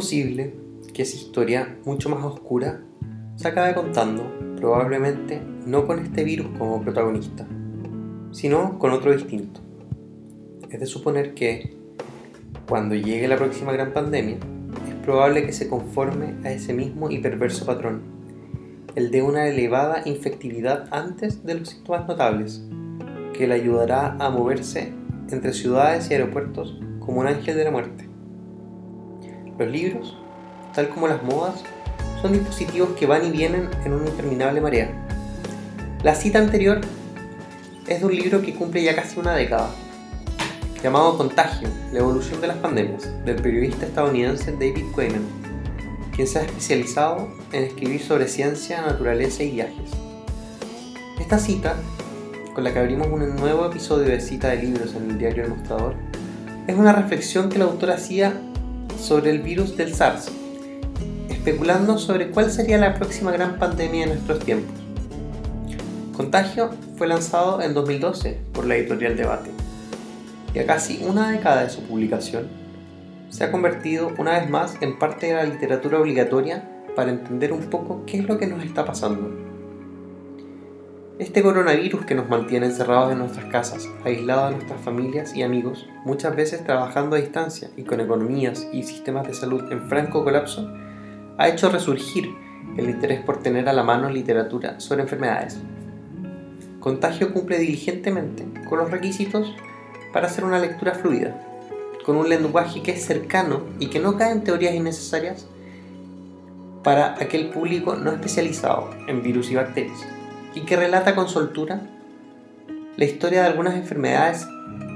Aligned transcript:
posible 0.00 0.54
que 0.94 1.02
esa 1.02 1.16
historia, 1.16 1.76
mucho 1.84 2.08
más 2.08 2.24
oscura, 2.24 2.80
se 3.36 3.48
acabe 3.48 3.74
contando, 3.74 4.22
probablemente 4.56 5.42
no 5.66 5.86
con 5.86 5.98
este 5.98 6.24
virus 6.24 6.46
como 6.56 6.80
protagonista, 6.80 7.46
sino 8.32 8.78
con 8.78 8.92
otro 8.92 9.12
distinto. 9.12 9.60
Es 10.70 10.80
de 10.80 10.86
suponer 10.86 11.34
que, 11.34 11.76
cuando 12.66 12.94
llegue 12.94 13.28
la 13.28 13.36
próxima 13.36 13.72
gran 13.72 13.92
pandemia, 13.92 14.38
es 14.88 14.94
probable 15.04 15.44
que 15.44 15.52
se 15.52 15.68
conforme 15.68 16.34
a 16.48 16.50
ese 16.50 16.72
mismo 16.72 17.10
y 17.10 17.18
perverso 17.18 17.66
patrón, 17.66 18.00
el 18.94 19.10
de 19.10 19.20
una 19.20 19.48
elevada 19.48 20.00
infectividad 20.06 20.88
antes 20.92 21.44
de 21.44 21.56
los 21.56 21.68
síntomas 21.68 22.08
notables, 22.08 22.64
que 23.34 23.46
le 23.46 23.52
ayudará 23.52 24.16
a 24.18 24.30
moverse 24.30 24.94
entre 25.30 25.52
ciudades 25.52 26.10
y 26.10 26.14
aeropuertos 26.14 26.80
como 27.00 27.20
un 27.20 27.26
ángel 27.26 27.54
de 27.54 27.64
la 27.64 27.70
muerte. 27.70 28.09
Los 29.60 29.70
libros, 29.70 30.16
tal 30.74 30.88
como 30.88 31.06
las 31.06 31.22
modas, 31.22 31.62
son 32.22 32.32
dispositivos 32.32 32.96
que 32.98 33.04
van 33.04 33.26
y 33.26 33.30
vienen 33.30 33.68
en 33.84 33.92
una 33.92 34.08
interminable 34.08 34.62
marea. 34.62 34.90
La 36.02 36.14
cita 36.14 36.38
anterior 36.38 36.80
es 37.86 38.00
de 38.00 38.06
un 38.06 38.16
libro 38.16 38.40
que 38.40 38.54
cumple 38.54 38.82
ya 38.82 38.96
casi 38.96 39.20
una 39.20 39.34
década, 39.34 39.68
llamado 40.82 41.18
Contagio, 41.18 41.68
la 41.92 41.98
evolución 41.98 42.40
de 42.40 42.46
las 42.46 42.56
pandemias, 42.56 43.06
del 43.26 43.36
periodista 43.36 43.84
estadounidense 43.84 44.52
David 44.52 44.92
Quayman, 44.94 45.26
quien 46.16 46.26
se 46.26 46.38
ha 46.38 46.42
especializado 46.42 47.28
en 47.52 47.64
escribir 47.64 48.00
sobre 48.00 48.28
ciencia, 48.28 48.80
naturaleza 48.80 49.42
y 49.42 49.50
viajes. 49.50 49.90
Esta 51.20 51.38
cita, 51.38 51.76
con 52.54 52.64
la 52.64 52.72
que 52.72 52.78
abrimos 52.78 53.08
un 53.08 53.36
nuevo 53.36 53.66
episodio 53.66 54.08
de 54.08 54.22
cita 54.22 54.48
de 54.48 54.62
libros 54.62 54.94
en 54.94 55.10
el 55.10 55.18
diario 55.18 55.44
El 55.44 55.50
Mostrador, 55.50 55.96
es 56.66 56.74
una 56.74 56.94
reflexión 56.94 57.50
que 57.50 57.56
el 57.56 57.62
autor 57.62 57.90
hacía 57.90 58.40
sobre 59.00 59.30
el 59.30 59.40
virus 59.40 59.76
del 59.76 59.94
SARS, 59.94 60.30
especulando 61.28 61.98
sobre 61.98 62.30
cuál 62.30 62.50
sería 62.50 62.78
la 62.78 62.94
próxima 62.94 63.32
gran 63.32 63.58
pandemia 63.58 64.06
de 64.06 64.14
nuestros 64.14 64.40
tiempos. 64.40 64.74
Contagio 66.16 66.70
fue 66.96 67.08
lanzado 67.08 67.62
en 67.62 67.72
2012 67.72 68.38
por 68.52 68.66
la 68.66 68.76
editorial 68.76 69.16
Debate 69.16 69.50
y 70.54 70.58
a 70.58 70.66
casi 70.66 71.02
una 71.04 71.30
década 71.30 71.62
de 71.62 71.70
su 71.70 71.82
publicación 71.82 72.48
se 73.30 73.44
ha 73.44 73.50
convertido 73.50 74.12
una 74.18 74.38
vez 74.38 74.50
más 74.50 74.76
en 74.80 74.98
parte 74.98 75.28
de 75.28 75.34
la 75.34 75.44
literatura 75.44 75.98
obligatoria 75.98 76.68
para 76.94 77.10
entender 77.10 77.52
un 77.52 77.70
poco 77.70 78.04
qué 78.04 78.18
es 78.18 78.24
lo 78.28 78.38
que 78.38 78.46
nos 78.46 78.62
está 78.64 78.84
pasando. 78.84 79.49
Este 81.20 81.42
coronavirus 81.42 82.06
que 82.06 82.14
nos 82.14 82.30
mantiene 82.30 82.64
encerrados 82.64 83.12
en 83.12 83.18
nuestras 83.18 83.44
casas, 83.52 83.86
aislados 84.06 84.48
de 84.48 84.56
nuestras 84.56 84.80
familias 84.80 85.36
y 85.36 85.42
amigos, 85.42 85.86
muchas 86.06 86.34
veces 86.34 86.64
trabajando 86.64 87.14
a 87.14 87.18
distancia 87.18 87.68
y 87.76 87.82
con 87.82 88.00
economías 88.00 88.66
y 88.72 88.84
sistemas 88.84 89.26
de 89.26 89.34
salud 89.34 89.70
en 89.70 89.86
franco 89.86 90.24
colapso, 90.24 90.72
ha 91.36 91.46
hecho 91.46 91.68
resurgir 91.68 92.34
el 92.78 92.88
interés 92.88 93.20
por 93.20 93.42
tener 93.42 93.68
a 93.68 93.74
la 93.74 93.82
mano 93.82 94.08
literatura 94.08 94.80
sobre 94.80 95.02
enfermedades. 95.02 95.58
Contagio 96.80 97.34
cumple 97.34 97.58
diligentemente 97.58 98.46
con 98.66 98.78
los 98.78 98.90
requisitos 98.90 99.54
para 100.14 100.26
hacer 100.26 100.44
una 100.44 100.58
lectura 100.58 100.94
fluida, 100.94 101.38
con 102.06 102.16
un 102.16 102.30
lenguaje 102.30 102.82
que 102.82 102.92
es 102.92 103.04
cercano 103.04 103.64
y 103.78 103.88
que 103.88 104.00
no 104.00 104.16
cae 104.16 104.32
en 104.32 104.42
teorías 104.42 104.74
innecesarias 104.74 105.46
para 106.82 107.12
aquel 107.20 107.50
público 107.50 107.94
no 107.94 108.10
especializado 108.10 108.88
en 109.06 109.22
virus 109.22 109.50
y 109.50 109.56
bacterias, 109.56 110.06
y 110.54 110.62
que 110.62 110.76
relata 110.76 111.14
con 111.14 111.28
soltura 111.28 111.80
la 112.96 113.04
historia 113.04 113.42
de 113.42 113.48
algunas 113.48 113.74
enfermedades 113.74 114.46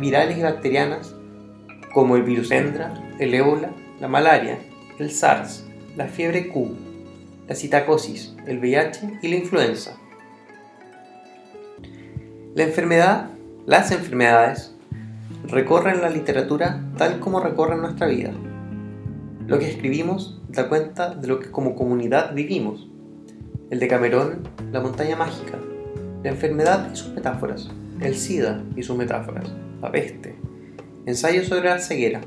virales 0.00 0.38
y 0.38 0.42
bacterianas 0.42 1.14
como 1.92 2.16
el 2.16 2.22
virus 2.22 2.50
Endra, 2.50 2.94
el 3.18 3.34
ébola, 3.34 3.70
la 4.00 4.08
malaria, 4.08 4.58
el 4.98 5.10
SARS, 5.10 5.64
la 5.96 6.06
fiebre 6.06 6.48
Q, 6.48 6.76
la 7.48 7.54
citacosis, 7.54 8.34
el 8.46 8.60
VIH 8.60 9.18
y 9.22 9.28
la 9.28 9.36
influenza. 9.36 9.96
La 12.54 12.64
enfermedad, 12.64 13.30
las 13.66 13.90
enfermedades, 13.92 14.74
recorren 15.44 16.00
la 16.00 16.10
literatura 16.10 16.80
tal 16.96 17.20
como 17.20 17.40
recorren 17.40 17.80
nuestra 17.80 18.06
vida. 18.06 18.32
Lo 19.46 19.58
que 19.58 19.68
escribimos 19.68 20.40
da 20.48 20.68
cuenta 20.68 21.14
de 21.14 21.26
lo 21.26 21.40
que 21.40 21.50
como 21.50 21.74
comunidad 21.74 22.34
vivimos. 22.34 22.88
El 23.70 23.78
de 23.78 23.86
Camerón, 23.86 24.48
la 24.72 24.80
montaña 24.80 25.14
mágica, 25.14 25.56
la 26.24 26.30
enfermedad 26.30 26.90
y 26.92 26.96
sus 26.96 27.12
metáforas, 27.12 27.70
el 28.00 28.16
SIDA 28.16 28.64
y 28.74 28.82
sus 28.82 28.96
metáforas, 28.96 29.48
la 29.80 29.92
peste, 29.92 30.34
ensayo 31.06 31.44
sobre 31.44 31.68
la 31.68 31.78
ceguera, 31.78 32.20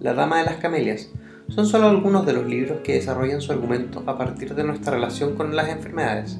la 0.00 0.14
dama 0.14 0.38
de 0.38 0.46
las 0.46 0.56
camelias, 0.56 1.10
son 1.48 1.66
solo 1.66 1.88
algunos 1.88 2.24
de 2.24 2.32
los 2.32 2.46
libros 2.46 2.78
que 2.82 2.94
desarrollan 2.94 3.42
su 3.42 3.52
argumento 3.52 4.04
a 4.06 4.16
partir 4.16 4.54
de 4.54 4.64
nuestra 4.64 4.94
relación 4.94 5.36
con 5.36 5.54
las 5.54 5.68
enfermedades, 5.68 6.38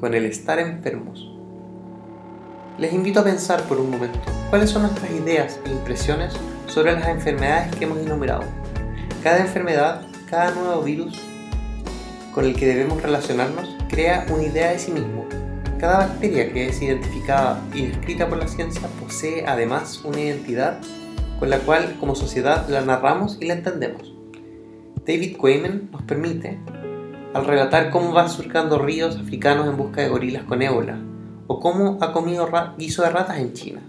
con 0.00 0.14
el 0.14 0.24
estar 0.24 0.58
enfermos. 0.58 1.30
Les 2.78 2.94
invito 2.94 3.20
a 3.20 3.24
pensar 3.24 3.60
por 3.64 3.78
un 3.78 3.90
momento 3.90 4.20
cuáles 4.48 4.70
son 4.70 4.82
nuestras 4.82 5.10
ideas 5.10 5.60
e 5.66 5.70
impresiones 5.70 6.32
sobre 6.66 6.92
las 6.92 7.08
enfermedades 7.08 7.76
que 7.76 7.84
hemos 7.84 7.98
enumerado. 7.98 8.44
Cada 9.22 9.40
enfermedad, 9.40 10.00
cada 10.30 10.52
nuevo 10.52 10.80
virus 10.80 11.20
con 12.32 12.46
el 12.46 12.56
que 12.56 12.68
debemos 12.68 13.02
relacionarnos 13.02 13.77
crea 13.98 14.24
una 14.30 14.44
idea 14.44 14.70
de 14.70 14.78
sí 14.78 14.92
mismo. 14.92 15.26
Cada 15.80 16.06
bacteria 16.06 16.52
que 16.52 16.68
es 16.68 16.80
identificada 16.80 17.60
y 17.74 17.86
descrita 17.86 18.28
por 18.28 18.38
la 18.38 18.46
ciencia 18.46 18.86
posee 19.00 19.44
además 19.44 20.04
una 20.04 20.20
identidad 20.20 20.78
con 21.40 21.50
la 21.50 21.58
cual 21.58 21.96
como 21.98 22.14
sociedad 22.14 22.68
la 22.68 22.80
narramos 22.82 23.38
y 23.40 23.46
la 23.46 23.54
entendemos. 23.54 24.14
David 25.04 25.36
Quayman 25.36 25.88
nos 25.90 26.02
permite, 26.02 26.60
al 27.34 27.44
relatar 27.44 27.90
cómo 27.90 28.12
va 28.12 28.28
surcando 28.28 28.78
ríos 28.78 29.16
africanos 29.16 29.66
en 29.66 29.76
busca 29.76 30.00
de 30.00 30.10
gorilas 30.10 30.44
con 30.44 30.62
ébola, 30.62 31.00
o 31.48 31.58
cómo 31.58 31.98
ha 32.00 32.12
comido 32.12 32.48
guiso 32.78 33.02
de 33.02 33.10
ratas 33.10 33.38
en 33.38 33.52
China, 33.52 33.82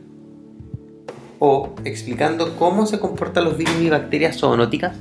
o 1.37 1.75
explicando 1.85 2.55
cómo 2.55 2.87
se 2.87 2.99
comportan 2.99 3.43
los 3.43 3.57
virus 3.59 3.79
y 3.79 3.91
bacterias 3.91 4.39
zoonóticas, 4.39 4.97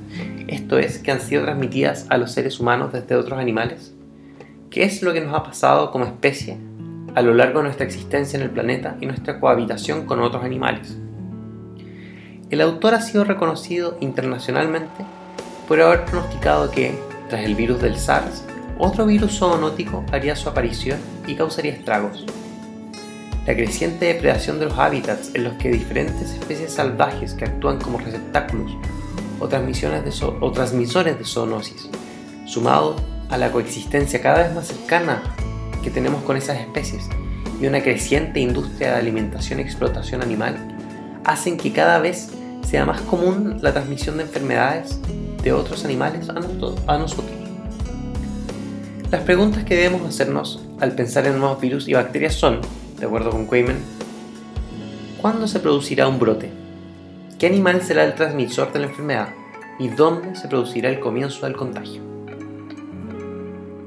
esto 0.48 0.78
es, 0.78 0.98
que 0.98 1.12
han 1.12 1.22
sido 1.22 1.44
transmitidas 1.44 2.04
a 2.10 2.18
los 2.18 2.30
seres 2.30 2.60
humanos 2.60 2.92
desde 2.92 3.16
otros 3.16 3.38
animales, 3.38 3.94
es 4.82 5.02
lo 5.02 5.12
que 5.12 5.20
nos 5.20 5.34
ha 5.34 5.42
pasado 5.42 5.90
como 5.90 6.04
especie 6.04 6.58
a 7.14 7.22
lo 7.22 7.34
largo 7.34 7.58
de 7.58 7.64
nuestra 7.64 7.86
existencia 7.86 8.36
en 8.36 8.44
el 8.44 8.50
planeta 8.50 8.96
y 9.00 9.06
nuestra 9.06 9.40
cohabitación 9.40 10.06
con 10.06 10.20
otros 10.20 10.44
animales. 10.44 10.96
El 12.50 12.60
autor 12.60 12.94
ha 12.94 13.00
sido 13.00 13.24
reconocido 13.24 13.98
internacionalmente 14.00 15.04
por 15.66 15.80
haber 15.80 16.04
pronosticado 16.04 16.70
que, 16.70 16.98
tras 17.28 17.44
el 17.44 17.54
virus 17.54 17.82
del 17.82 17.98
SARS, 17.98 18.44
otro 18.78 19.04
virus 19.04 19.38
zoonótico 19.38 20.04
haría 20.12 20.36
su 20.36 20.48
aparición 20.48 20.98
y 21.26 21.34
causaría 21.34 21.72
estragos. 21.72 22.24
La 23.46 23.54
creciente 23.54 24.06
depredación 24.06 24.58
de 24.60 24.66
los 24.66 24.78
hábitats 24.78 25.34
en 25.34 25.44
los 25.44 25.54
que 25.54 25.70
diferentes 25.70 26.30
especies 26.30 26.72
salvajes 26.72 27.34
que 27.34 27.46
actúan 27.46 27.80
como 27.80 27.98
receptáculos 27.98 28.72
o, 29.40 29.48
transmisiones 29.48 30.22
o 30.22 30.52
transmisores 30.52 31.18
de 31.18 31.24
zoonosis, 31.24 31.90
sumado 32.46 32.96
a 33.30 33.36
la 33.36 33.50
coexistencia 33.52 34.20
cada 34.20 34.44
vez 34.44 34.54
más 34.54 34.68
cercana 34.68 35.22
que 35.82 35.90
tenemos 35.90 36.22
con 36.22 36.36
esas 36.36 36.58
especies 36.60 37.08
y 37.60 37.66
una 37.66 37.82
creciente 37.82 38.40
industria 38.40 38.92
de 38.92 38.96
alimentación 38.96 39.58
y 39.58 39.62
explotación 39.62 40.22
animal, 40.22 40.56
hacen 41.24 41.56
que 41.56 41.72
cada 41.72 41.98
vez 41.98 42.30
sea 42.62 42.84
más 42.84 43.00
común 43.02 43.58
la 43.62 43.72
transmisión 43.72 44.18
de 44.18 44.24
enfermedades 44.24 45.00
de 45.42 45.52
otros 45.52 45.84
animales 45.84 46.28
a, 46.28 46.98
nosotros. 46.98 47.30
Las 49.10 49.22
preguntas 49.22 49.64
que 49.64 49.76
debemos 49.76 50.06
hacernos 50.06 50.62
al 50.80 50.92
pensar 50.92 51.26
en 51.26 51.38
nuevos 51.38 51.60
virus 51.60 51.88
y 51.88 51.94
bacterias 51.94 52.34
son, 52.34 52.60
de 52.98 53.06
acuerdo 53.06 53.30
con 53.30 53.46
Quayman, 53.46 53.78
¿cuándo 55.20 55.48
se 55.48 55.60
producirá 55.60 56.06
un 56.06 56.18
brote? 56.18 56.50
¿Qué 57.38 57.46
animal 57.46 57.82
será 57.82 58.04
el 58.04 58.14
transmisor 58.14 58.72
de 58.72 58.80
la 58.80 58.86
enfermedad? 58.86 59.28
¿Y 59.78 59.88
dónde 59.88 60.36
se 60.36 60.48
producirá 60.48 60.90
el 60.90 61.00
comienzo 61.00 61.46
del 61.46 61.56
contagio? 61.56 62.17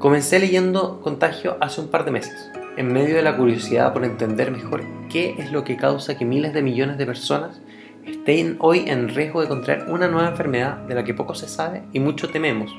Comencé 0.01 0.39
leyendo 0.39 0.99
Contagio 0.99 1.57
hace 1.61 1.79
un 1.79 1.89
par 1.89 2.05
de 2.05 2.09
meses, 2.09 2.49
en 2.75 2.91
medio 2.91 3.15
de 3.15 3.21
la 3.21 3.37
curiosidad 3.37 3.93
por 3.93 4.03
entender 4.03 4.49
mejor 4.49 4.81
qué 5.11 5.35
es 5.37 5.51
lo 5.51 5.63
que 5.63 5.77
causa 5.77 6.17
que 6.17 6.25
miles 6.25 6.55
de 6.55 6.63
millones 6.63 6.97
de 6.97 7.05
personas 7.05 7.61
estén 8.03 8.55
hoy 8.57 8.85
en 8.87 9.09
riesgo 9.09 9.41
de 9.41 9.47
contraer 9.47 9.85
una 9.89 10.07
nueva 10.07 10.29
enfermedad 10.29 10.77
de 10.87 10.95
la 10.95 11.03
que 11.03 11.13
poco 11.13 11.35
se 11.35 11.47
sabe 11.47 11.83
y 11.93 11.99
mucho 11.99 12.29
tememos. 12.29 12.75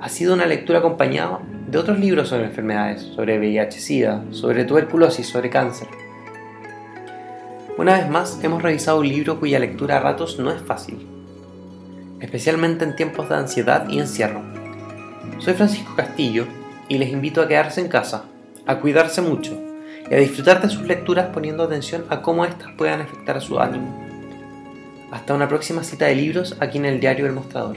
Ha 0.00 0.08
sido 0.08 0.34
una 0.34 0.46
lectura 0.46 0.80
acompañada 0.80 1.38
de 1.68 1.78
otros 1.78 2.00
libros 2.00 2.30
sobre 2.30 2.46
enfermedades, 2.46 3.02
sobre 3.02 3.38
VIH-Sida, 3.38 4.24
sobre 4.32 4.64
tuberculosis, 4.64 5.28
sobre 5.28 5.48
cáncer. 5.48 5.86
Una 7.76 7.98
vez 7.98 8.10
más, 8.10 8.42
hemos 8.42 8.64
revisado 8.64 8.98
un 8.98 9.08
libro 9.08 9.38
cuya 9.38 9.60
lectura 9.60 9.98
a 9.98 10.00
ratos 10.00 10.40
no 10.40 10.50
es 10.50 10.60
fácil, 10.60 11.06
especialmente 12.18 12.84
en 12.84 12.96
tiempos 12.96 13.28
de 13.28 13.36
ansiedad 13.36 13.88
y 13.88 14.00
encierro. 14.00 14.57
Soy 15.36 15.54
Francisco 15.54 15.94
Castillo 15.94 16.46
y 16.88 16.98
les 16.98 17.10
invito 17.10 17.42
a 17.42 17.48
quedarse 17.48 17.80
en 17.80 17.88
casa, 17.88 18.24
a 18.66 18.80
cuidarse 18.80 19.20
mucho 19.20 19.60
y 20.10 20.14
a 20.14 20.18
disfrutar 20.18 20.62
de 20.62 20.70
sus 20.70 20.82
lecturas 20.82 21.26
poniendo 21.32 21.62
atención 21.62 22.04
a 22.08 22.22
cómo 22.22 22.44
éstas 22.44 22.72
puedan 22.76 23.02
afectar 23.02 23.36
a 23.36 23.40
su 23.40 23.60
ánimo. 23.60 24.08
Hasta 25.10 25.34
una 25.34 25.48
próxima 25.48 25.84
cita 25.84 26.06
de 26.06 26.16
libros 26.16 26.56
aquí 26.60 26.78
en 26.78 26.86
el 26.86 27.00
diario 27.00 27.26
El 27.26 27.32
Mostrador. 27.32 27.76